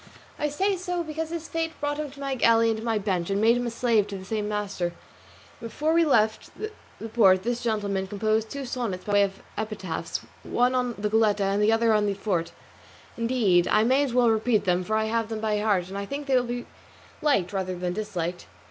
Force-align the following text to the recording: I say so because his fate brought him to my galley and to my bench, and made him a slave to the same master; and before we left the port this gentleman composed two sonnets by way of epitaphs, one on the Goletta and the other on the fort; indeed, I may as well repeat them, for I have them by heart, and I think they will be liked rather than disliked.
I 0.39 0.49
say 0.49 0.77
so 0.77 1.03
because 1.03 1.29
his 1.29 1.47
fate 1.47 1.79
brought 1.79 1.99
him 1.99 2.09
to 2.09 2.19
my 2.19 2.33
galley 2.33 2.69
and 2.71 2.79
to 2.79 2.83
my 2.83 2.97
bench, 2.97 3.29
and 3.29 3.39
made 3.39 3.55
him 3.55 3.67
a 3.67 3.69
slave 3.69 4.07
to 4.07 4.17
the 4.17 4.25
same 4.25 4.49
master; 4.49 4.85
and 4.85 5.69
before 5.69 5.93
we 5.93 6.03
left 6.03 6.49
the 6.57 7.09
port 7.09 7.43
this 7.43 7.61
gentleman 7.61 8.07
composed 8.07 8.49
two 8.49 8.65
sonnets 8.65 9.03
by 9.05 9.13
way 9.13 9.21
of 9.25 9.43
epitaphs, 9.59 10.21
one 10.41 10.73
on 10.73 10.95
the 10.97 11.07
Goletta 11.07 11.43
and 11.43 11.61
the 11.61 11.71
other 11.71 11.93
on 11.93 12.07
the 12.07 12.15
fort; 12.15 12.51
indeed, 13.15 13.67
I 13.67 13.83
may 13.83 14.01
as 14.03 14.11
well 14.11 14.31
repeat 14.31 14.63
them, 14.65 14.83
for 14.83 14.95
I 14.95 15.05
have 15.05 15.29
them 15.29 15.39
by 15.39 15.59
heart, 15.59 15.87
and 15.89 15.97
I 15.99 16.07
think 16.07 16.25
they 16.25 16.35
will 16.35 16.45
be 16.45 16.65
liked 17.21 17.53
rather 17.53 17.75
than 17.75 17.93
disliked. 17.93 18.47